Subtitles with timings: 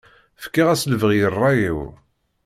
[0.43, 1.79] Fkiɣ-as lebɣi i ṛṛay-iw.